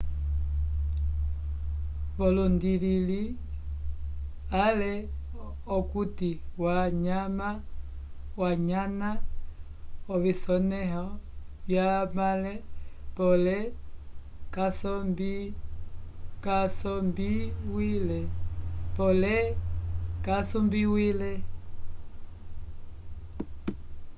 volundilile 2.17 3.21
ale 4.65 4.93
okuti 5.77 6.29
wanyana 8.39 9.09
ovisonẽho 10.13 11.05
vyamãle 11.69 12.53
pole 13.17 13.57
kasombiwile 20.25 21.31